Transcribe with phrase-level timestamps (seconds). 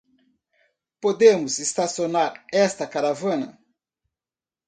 [1.03, 2.31] Podemos estacionar
[2.65, 3.49] esta caravana?